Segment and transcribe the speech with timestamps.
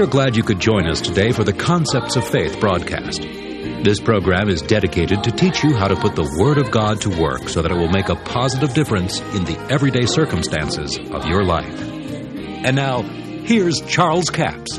[0.00, 3.20] We are glad you could join us today for the Concepts of Faith broadcast.
[3.20, 7.10] This program is dedicated to teach you how to put the Word of God to
[7.20, 11.44] work so that it will make a positive difference in the everyday circumstances of your
[11.44, 11.78] life.
[11.78, 14.78] And now, here's Charles Capps.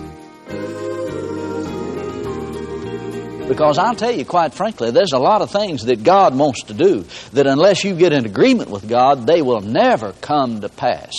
[3.48, 6.74] Because I'll tell you, quite frankly, there's a lot of things that God wants to
[6.74, 11.14] do that unless you get in agreement with God, they will never come to pass.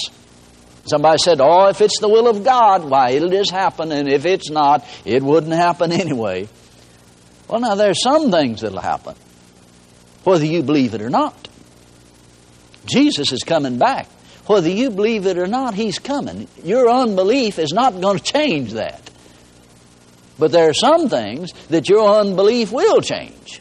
[0.85, 4.27] Somebody said, Oh, if it's the will of God, why, it'll just happen, and if
[4.27, 6.49] it's not, it wouldn't happen anyway.
[7.49, 9.15] Well, now, there's some things that'll happen,
[10.25, 11.49] whether you believe it or not.
[12.87, 14.09] Jesus is coming back.
[14.47, 16.49] Whether you believe it or not, He's coming.
[16.65, 19.09] Your unbelief is not going to change that.
[20.37, 23.61] But there are some things that your unbelief will change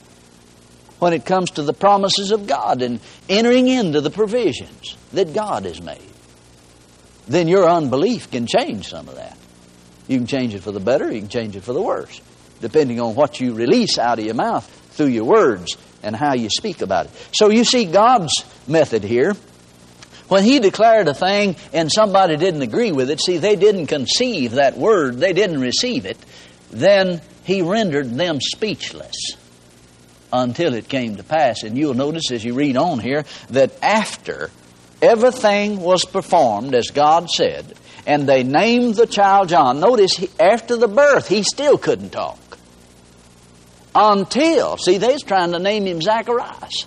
[0.98, 5.66] when it comes to the promises of God and entering into the provisions that God
[5.66, 6.11] has made
[7.28, 9.38] then your unbelief can change some of that.
[10.08, 12.20] You can change it for the better, you can change it for the worse,
[12.60, 16.50] depending on what you release out of your mouth through your words and how you
[16.50, 17.12] speak about it.
[17.34, 18.34] So you see God's
[18.68, 19.36] method here.
[20.28, 24.52] When He declared a thing and somebody didn't agree with it, see, they didn't conceive
[24.52, 26.18] that word, they didn't receive it,
[26.72, 29.36] then He rendered them speechless
[30.34, 31.64] until it came to pass.
[31.64, 34.50] And you'll notice as you read on here that after
[35.02, 37.74] Everything was performed as God said,
[38.06, 39.80] and they named the child John.
[39.80, 42.38] Notice, he, after the birth, he still couldn't talk.
[43.96, 46.86] Until, see, they was trying to name him Zacharias.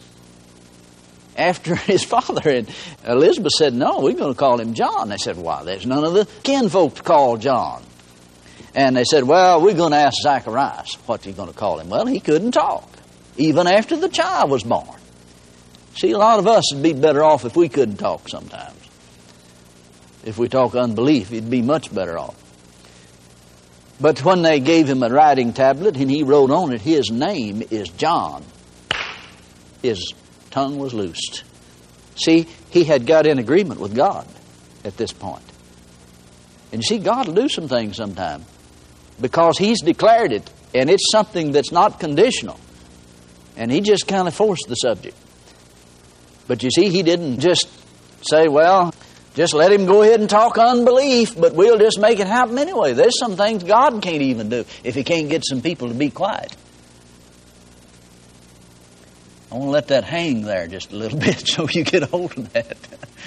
[1.37, 2.69] After his father and
[3.05, 5.09] Elizabeth said, No, we're going to call him John.
[5.09, 7.83] They said, Why, there's none of the kinfolk to call John.
[8.77, 11.89] And they said, Well, we're going to ask Zacharias, what you going to call him?
[11.89, 12.89] Well, he couldn't talk,
[13.37, 15.01] even after the child was born.
[15.97, 18.77] See, a lot of us would be better off if we couldn't talk sometimes.
[20.25, 22.41] If we talk unbelief, he'd be much better off.
[24.01, 27.63] But when they gave him a writing tablet and he wrote on it, his name
[27.71, 28.43] is John,
[29.83, 30.13] his
[30.51, 31.45] tongue was loosed.
[32.17, 34.27] See, he had got in agreement with God
[34.85, 35.45] at this point.
[36.73, 38.45] And you see, God will do some things sometime
[39.21, 42.59] because he's declared it, and it's something that's not conditional.
[43.57, 45.17] And he just kind of forced the subject.
[46.47, 47.69] But you see, he didn't just
[48.23, 48.95] say, well,
[49.35, 52.93] just let him go ahead and talk unbelief, but we'll just make it happen anyway.
[52.93, 56.11] There's some things God can't even do if he can't get some people to be
[56.11, 56.55] quiet.
[59.51, 62.37] I want to let that hang there just a little bit so you get hold
[62.37, 62.77] of that.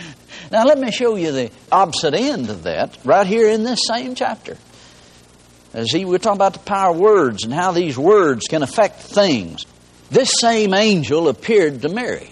[0.51, 4.16] now, let me show you the opposite end of that right here in this same
[4.16, 4.57] chapter.
[5.85, 9.66] See, we're talking about the power of words and how these words can affect things.
[10.09, 12.31] This same angel appeared to Mary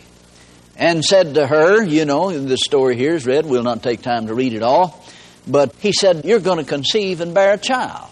[0.78, 4.28] and said to her, you know, the story here is read, we'll not take time
[4.28, 5.04] to read it all,
[5.48, 8.10] but he said, You're going to conceive and bear a child.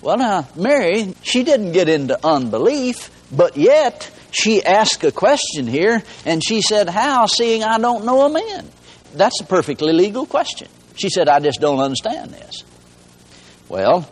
[0.00, 6.02] Well, now, Mary, she didn't get into unbelief, but yet she asked a question here,
[6.24, 8.68] and she said, How, seeing I don't know a man?
[9.14, 10.68] That's a perfectly legal question.
[10.96, 12.64] She said, I just don't understand this.
[13.68, 14.08] Well,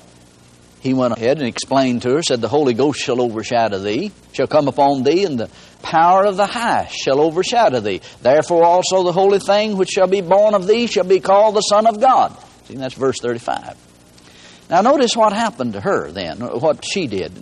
[0.81, 4.47] he went ahead and explained to her, said, The Holy Ghost shall overshadow thee, shall
[4.47, 5.51] come upon thee, and the
[5.83, 8.01] power of the highest shall overshadow thee.
[8.23, 11.63] Therefore also the holy thing which shall be born of thee shall be called the
[11.63, 12.37] Son of God.
[12.67, 13.77] See, that's verse 35.
[14.71, 17.33] Now notice what happened to her then, what she did,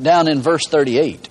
[0.00, 1.28] down in verse 38.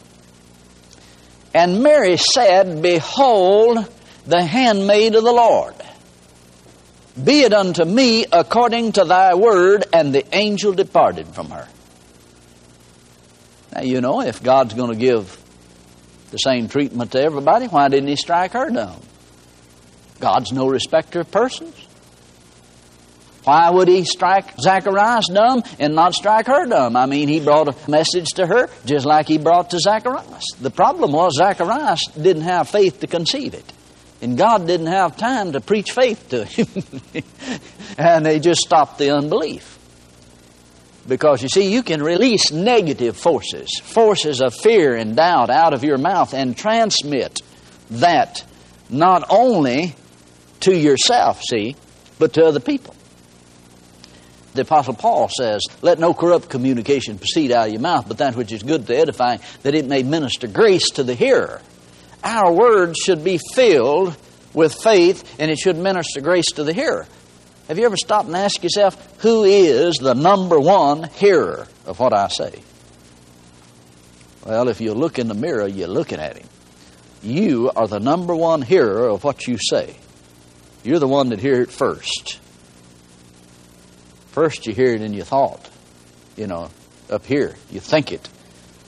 [1.53, 3.87] And Mary said, Behold,
[4.25, 5.75] the handmaid of the Lord.
[7.21, 11.67] Be it unto me according to thy word, and the angel departed from her.
[13.73, 15.35] Now, you know, if God's going to give
[16.31, 18.99] the same treatment to everybody, why didn't He strike her down?
[20.19, 21.75] God's no respecter of persons.
[23.45, 26.95] Why would He strike Zacharias dumb and not strike her dumb?
[26.95, 30.43] I mean, He brought a message to her just like He brought to Zacharias.
[30.59, 33.73] The problem was Zacharias didn't have faith to conceive it.
[34.21, 36.67] And God didn't have time to preach faith to him.
[37.97, 39.77] and they just stopped the unbelief.
[41.07, 45.83] Because you see, you can release negative forces, forces of fear and doubt out of
[45.83, 47.41] your mouth and transmit
[47.91, 48.43] that
[48.89, 49.95] not only
[50.61, 51.75] to yourself, see,
[52.19, 52.95] but to other people.
[54.53, 58.35] The Apostle Paul says, Let no corrupt communication proceed out of your mouth, but that
[58.35, 61.61] which is good to edify, that it may minister grace to the hearer
[62.27, 64.15] our words should be filled
[64.53, 67.07] with faith and it should minister grace to the hearer.
[67.69, 72.13] Have you ever stopped and asked yourself, who is the number one hearer of what
[72.13, 72.61] I say?
[74.45, 76.47] Well, if you look in the mirror, you're looking at him.
[77.23, 79.95] You are the number one hearer of what you say.
[80.83, 82.39] You're the one that hear it first.
[84.31, 85.67] First, you hear it in your thought,
[86.35, 86.69] you know,
[87.09, 87.55] up here.
[87.71, 88.29] You think it.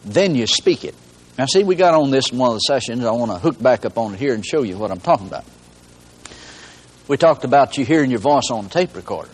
[0.06, 0.96] Then you speak it.
[1.40, 3.06] Now, see, we got on this in one of the sessions.
[3.06, 5.28] I want to hook back up on it here and show you what I'm talking
[5.28, 5.46] about.
[7.08, 9.30] We talked about you hearing your voice on a tape recorder.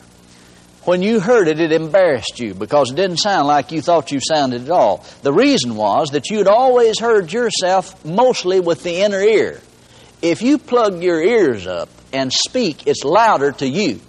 [0.83, 4.19] When you heard it, it embarrassed you because it didn't sound like you thought you
[4.21, 5.03] sounded at all.
[5.23, 9.59] The reason was that you'd always heard yourself mostly with the inner ear.
[10.21, 13.99] If you plug your ears up and speak, it's louder to you.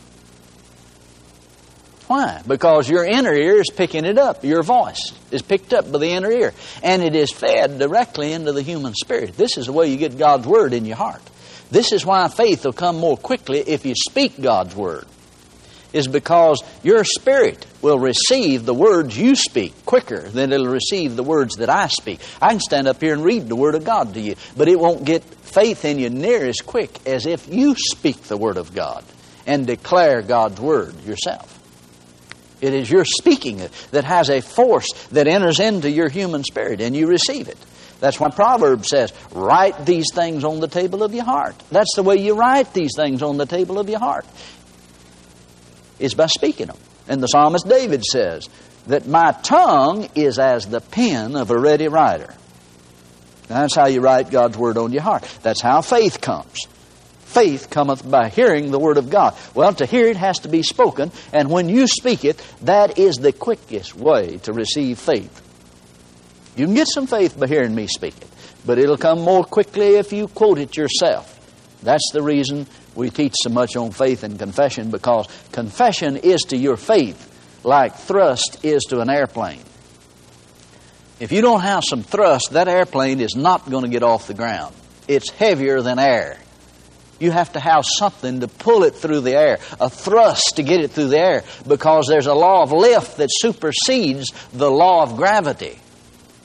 [2.07, 2.41] Why?
[2.47, 4.45] Because your inner ear is picking it up.
[4.45, 6.55] Your voice is picked up by the inner ear.
[6.83, 9.37] And it is fed directly into the human spirit.
[9.37, 11.23] This is the way you get God's Word in your heart.
[11.71, 15.05] This is why faith will come more quickly if you speak God's Word.
[15.93, 21.23] Is because your spirit will receive the words you speak quicker than it'll receive the
[21.23, 22.21] words that I speak.
[22.41, 24.79] I can stand up here and read the Word of God to you, but it
[24.79, 28.75] won't get faith in you near as quick as if you speak the Word of
[28.75, 29.05] God
[29.47, 31.56] and declare God's Word yourself.
[32.61, 33.61] It is your speaking
[33.91, 37.59] that has a force that enters into your human spirit and you receive it.
[38.01, 41.55] That's why Proverbs says, write these things on the table of your heart.
[41.71, 44.27] That's the way you write these things on the table of your heart,
[45.99, 46.77] is by speaking them.
[47.09, 48.49] And the psalmist David says
[48.87, 52.35] that my tongue is as the pen of a ready writer.
[53.49, 55.23] That's how you write God's word on your heart.
[55.43, 56.67] That's how faith comes
[57.37, 59.37] faith cometh by hearing the Word of God.
[59.55, 63.17] Well, to hear it has to be spoken, and when you speak it, that is
[63.17, 65.43] the quickest way to receive faith.
[66.57, 68.29] You can get some faith by hearing me speak it,
[68.65, 71.35] but it'll come more quickly if you quote it yourself.
[71.83, 76.57] That's the reason we teach so much on faith and confession, because confession is to
[76.57, 77.35] your faith
[77.65, 79.61] like thrust is to an airplane.
[81.21, 84.33] If you don't have some thrust, that airplane is not going to get off the
[84.33, 84.75] ground.
[85.07, 86.39] It's heavier than air.
[87.19, 90.81] You have to have something to pull it through the air, a thrust to get
[90.81, 95.17] it through the air, because there's a law of lift that supersedes the law of
[95.17, 95.79] gravity.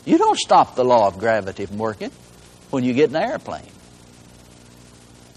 [0.06, 2.12] You don't stop the law of gravity from working
[2.70, 3.68] when you get an airplane.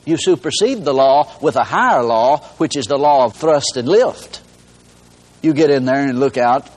[0.05, 3.89] You supersede the law with a higher law, which is the law of thrust and
[3.89, 4.43] lift.
[5.43, 6.71] You get in there and look out.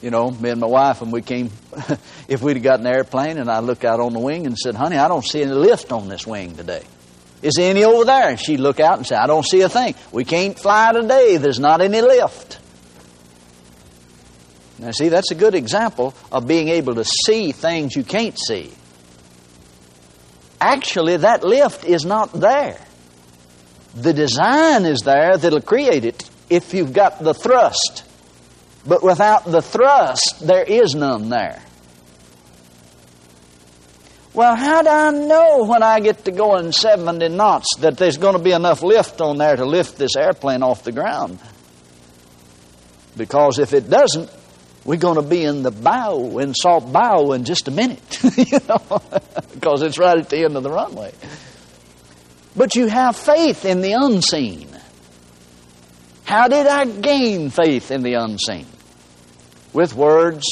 [0.00, 1.50] You know, me and my wife, and we came,
[2.28, 4.74] if we'd have got an airplane and I looked out on the wing and said,
[4.74, 6.82] honey, I don't see any lift on this wing today.
[7.42, 8.30] Is there any over there?
[8.30, 9.94] And she'd look out and say, I don't see a thing.
[10.12, 11.36] We can't fly today.
[11.36, 12.58] There's not any lift.
[14.78, 18.72] Now, see, that's a good example of being able to see things you can't see.
[20.60, 22.78] Actually, that lift is not there.
[23.94, 28.04] The design is there that'll create it if you've got the thrust.
[28.86, 31.62] But without the thrust, there is none there.
[34.36, 38.36] Well, how do I know when I get to going 70 knots that there's going
[38.36, 41.38] to be enough lift on there to lift this airplane off the ground?
[43.16, 44.30] Because if it doesn't,
[44.84, 48.58] we're going to be in the bow, in salt bow, in just a minute, you
[48.68, 49.00] know,
[49.54, 51.14] because it's right at the end of the runway.
[52.54, 54.68] But you have faith in the unseen.
[56.26, 58.66] How did I gain faith in the unseen?
[59.72, 60.44] With words.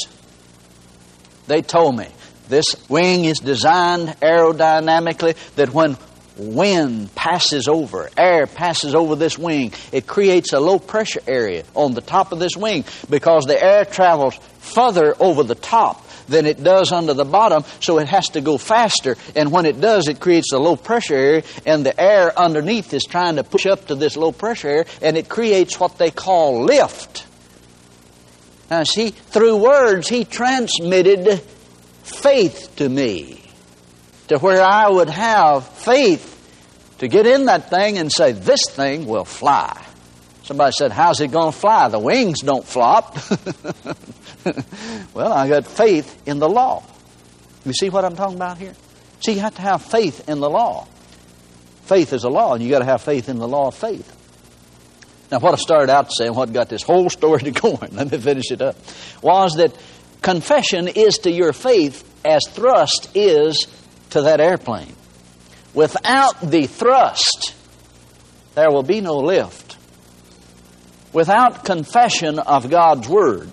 [1.45, 2.07] They told me.
[2.47, 5.97] This wing is designed aerodynamically that when
[6.37, 11.93] wind passes over, air passes over this wing, it creates a low pressure area on
[11.93, 16.63] the top of this wing because the air travels further over the top than it
[16.63, 19.15] does under the bottom, so it has to go faster.
[19.35, 23.03] And when it does, it creates a low pressure area, and the air underneath is
[23.03, 26.63] trying to push up to this low pressure area, and it creates what they call
[26.63, 27.27] lift.
[28.71, 31.43] Now, see, through words, he transmitted
[32.05, 33.41] faith to me
[34.27, 36.31] to where I would have faith
[36.99, 39.85] to get in that thing and say, This thing will fly.
[40.43, 41.89] Somebody said, How's it going to fly?
[41.89, 43.17] The wings don't flop.
[45.13, 46.83] well, I got faith in the law.
[47.65, 48.75] You see what I'm talking about here?
[49.25, 50.87] See, you have to have faith in the law.
[51.85, 54.11] Faith is a law, and you got to have faith in the law of faith.
[55.31, 58.17] Now, what I started out saying, what got this whole story to going, let me
[58.19, 58.75] finish it up,
[59.21, 59.75] was that
[60.25, 63.67] Confession is to your faith as thrust is
[64.09, 64.95] to that airplane.
[65.75, 67.53] Without the thrust,
[68.55, 69.77] there will be no lift.
[71.13, 73.51] Without confession of God's Word,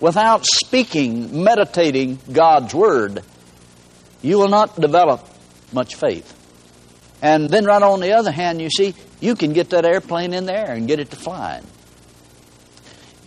[0.00, 3.22] without speaking, meditating God's Word,
[4.20, 5.24] you will not develop
[5.72, 6.34] much faith.
[7.22, 10.46] And then, right on the other hand, you see, you can get that airplane in
[10.46, 11.64] the air and get it to flying.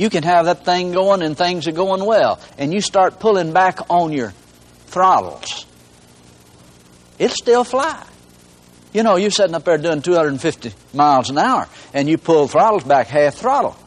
[0.01, 3.53] You can have that thing going and things are going well, and you start pulling
[3.53, 4.33] back on your
[4.87, 5.67] throttles.
[7.19, 8.03] It'll still fly.
[8.93, 12.83] You know, you're sitting up there doing 250 miles an hour, and you pull throttles
[12.83, 13.77] back half throttle.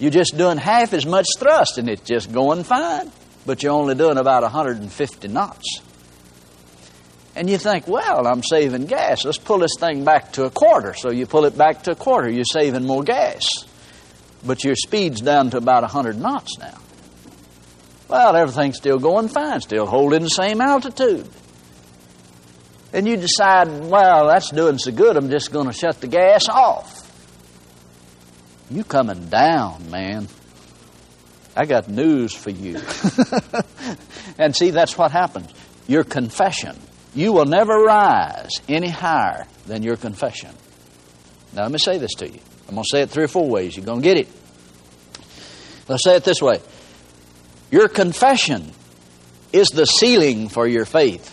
[0.00, 3.12] You're just doing half as much thrust and it's just going fine,
[3.46, 5.80] but you're only doing about 150 knots.
[7.36, 9.24] And you think, well, I'm saving gas.
[9.24, 10.94] Let's pull this thing back to a quarter.
[10.94, 13.46] So you pull it back to a quarter, you're saving more gas.
[14.44, 16.78] But your speed's down to about 100 knots now.
[18.08, 21.28] Well, everything's still going fine, still holding the same altitude.
[22.92, 26.48] And you decide, well, that's doing so good, I'm just going to shut the gas
[26.48, 26.98] off.
[28.70, 30.28] You coming down, man.
[31.56, 32.80] I got news for you.
[34.38, 35.50] and see, that's what happens.
[35.86, 36.76] Your confession.
[37.14, 40.50] You will never rise any higher than your confession.
[41.52, 42.40] Now, let me say this to you.
[42.72, 43.76] I'm going to say it three or four ways.
[43.76, 44.28] You're going to get it.
[45.88, 46.62] Let's say it this way
[47.70, 48.72] Your confession
[49.52, 51.28] is the ceiling for your faith.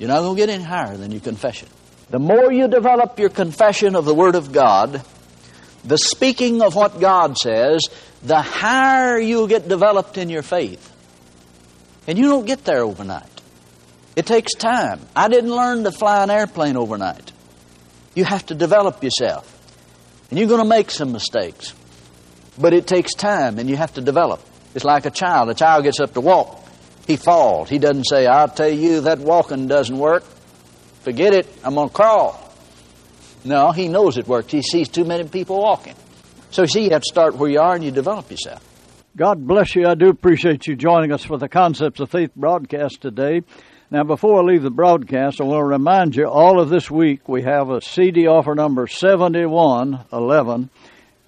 [0.00, 1.68] You're not going to get any higher than your confession.
[2.10, 5.00] The more you develop your confession of the Word of God,
[5.84, 7.86] the speaking of what God says,
[8.24, 10.92] the higher you'll get developed in your faith.
[12.08, 13.30] And you don't get there overnight.
[14.16, 15.02] It takes time.
[15.14, 17.30] I didn't learn to fly an airplane overnight.
[18.16, 19.52] You have to develop yourself.
[20.30, 21.74] And you're going to make some mistakes.
[22.58, 24.40] But it takes time and you have to develop.
[24.74, 25.50] It's like a child.
[25.50, 26.62] A child gets up to walk.
[27.06, 27.68] He falls.
[27.68, 30.24] He doesn't say, I'll tell you that walking doesn't work.
[31.02, 31.46] Forget it.
[31.62, 32.42] I'm going to crawl.
[33.44, 34.50] No, he knows it works.
[34.50, 35.94] He sees too many people walking.
[36.50, 38.62] So, see, you have to start where you are and you develop yourself.
[39.16, 39.86] God bless you.
[39.86, 43.42] I do appreciate you joining us for the Concepts of Faith broadcast today.
[43.88, 47.28] Now, before I leave the broadcast, I want to remind you all of this week
[47.28, 50.70] we have a CD offer number 7111.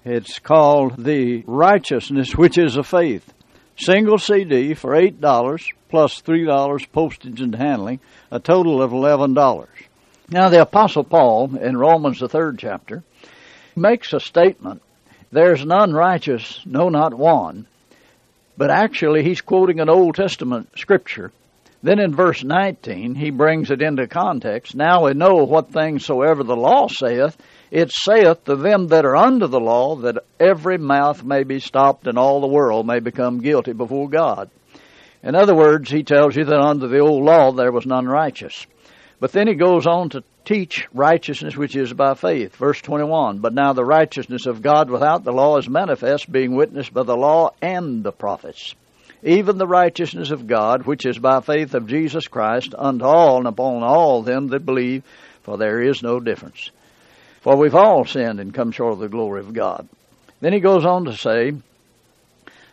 [0.03, 3.33] It's called The Righteousness, which is a Faith.
[3.77, 9.67] Single CD for $8 plus $3 postage and handling, a total of $11.
[10.29, 13.03] Now, the Apostle Paul in Romans, the third chapter,
[13.73, 14.81] makes a statement
[15.31, 17.67] there's none righteous, no, not one.
[18.57, 21.31] But actually, he's quoting an Old Testament scripture.
[21.81, 24.75] Then in verse 19, he brings it into context.
[24.75, 27.37] Now we know what things soever the law saith,
[27.71, 32.05] it saith to them that are under the law that every mouth may be stopped
[32.07, 34.49] and all the world may become guilty before God.
[35.23, 38.65] In other words, he tells you that under the old law there was none righteous.
[39.21, 42.55] But then he goes on to teach righteousness which is by faith.
[42.55, 46.93] Verse 21 But now the righteousness of God without the law is manifest, being witnessed
[46.93, 48.75] by the law and the prophets.
[49.23, 53.47] Even the righteousness of God, which is by faith of Jesus Christ, unto all and
[53.47, 55.03] upon all them that believe,
[55.43, 56.71] for there is no difference.
[57.41, 59.87] For we've all sinned and come short of the glory of God.
[60.41, 61.53] Then he goes on to say,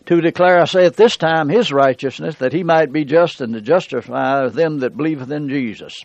[0.07, 3.55] to declare, I say, at this time his righteousness, that he might be just and
[3.55, 6.05] to justify them that believeth in Jesus.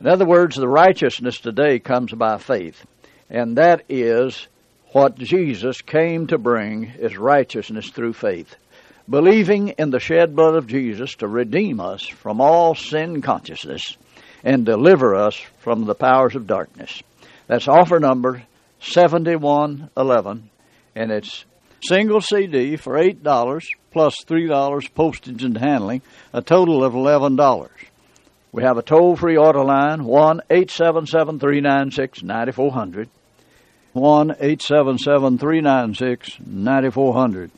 [0.00, 2.86] In other words, the righteousness today comes by faith,
[3.28, 4.46] and that is
[4.92, 8.56] what Jesus came to bring is righteousness through faith.
[9.08, 13.96] Believing in the shed blood of Jesus to redeem us from all sin consciousness
[14.44, 17.02] and deliver us from the powers of darkness.
[17.46, 18.44] That's offer number
[18.80, 20.50] 7111,
[20.94, 21.44] and it's
[21.82, 26.02] single CD for $8 plus $3 postage and handling,
[26.32, 27.68] a total of $11.
[28.52, 33.08] We have a toll free order line, 1 877 396 9400.
[33.92, 37.50] 1 877 396 9400.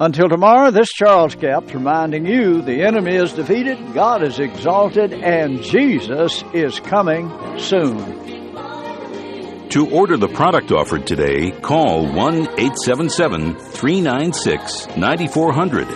[0.00, 5.62] Until tomorrow, this Charles Capps reminding you the enemy is defeated, God is exalted, and
[5.62, 7.98] Jesus is coming soon.
[9.68, 15.86] To order the product offered today, call 1 877 396 9400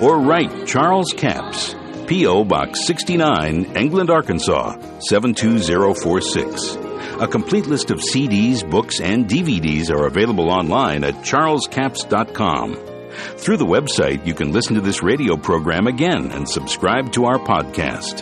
[0.00, 1.74] or write Charles Capps,
[2.06, 2.44] P.O.
[2.44, 6.76] Box 69, England, Arkansas 72046.
[7.20, 12.89] A complete list of CDs, books, and DVDs are available online at charlescapps.com.
[13.36, 17.38] Through the website, you can listen to this radio program again and subscribe to our
[17.38, 18.18] podcast.